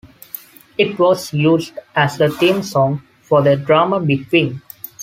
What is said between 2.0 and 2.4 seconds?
the